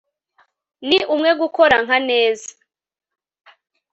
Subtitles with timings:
[0.87, 2.49] ni umwe gukora nka neza